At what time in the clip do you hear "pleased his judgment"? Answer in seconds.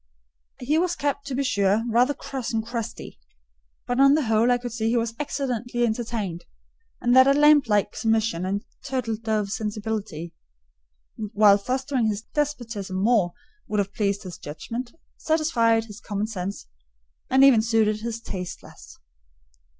13.93-14.91